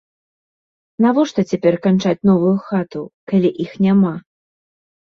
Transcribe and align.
Навошта 1.05 1.45
цяпер 1.53 1.73
канчаць 1.85 2.25
новую 2.31 2.55
хату, 2.71 3.01
калі 3.35 3.49
іх 3.67 3.71
няма. 3.89 4.13